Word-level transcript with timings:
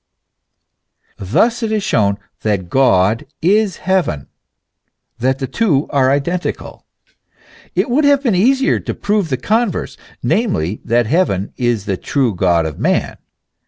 Thus 1.19 1.61
it 1.61 1.71
is 1.71 1.83
shown 1.83 2.17
that 2.41 2.69
God 2.71 3.27
is 3.39 3.77
heaven; 3.77 4.29
that 5.19 5.37
the 5.37 5.45
two 5.45 5.85
are 5.91 6.09
identical. 6.09 6.87
It 7.75 7.87
would 7.87 8.05
have 8.05 8.23
been 8.23 8.33
easier 8.33 8.79
to 8.79 8.95
prove 8.95 9.29
the 9.29 9.37
converse, 9.37 9.97
namely, 10.23 10.81
that 10.85 11.05
heaven 11.05 11.53
is 11.55 11.85
the 11.85 11.97
true 11.97 12.33
God 12.33 12.65
of 12.65 12.79
men. 12.79 13.17